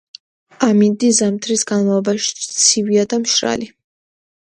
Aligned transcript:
ამინდი 0.67 1.11
ზამთრის 1.19 1.65
განმავლობაში 1.73 2.35
ცივია 2.65 3.09
და 3.15 3.25
მშრალი. 3.29 3.73